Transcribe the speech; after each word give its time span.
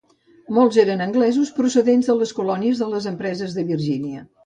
Molts 0.57 0.79
eren 0.83 1.03
anglesos, 1.07 1.53
procedents 1.59 2.11
de 2.13 2.17
les 2.23 2.35
colònies 2.41 2.85
de 2.85 2.91
les 2.97 3.11
empreses 3.15 3.59
de 3.61 3.71
Virgínia. 3.73 4.29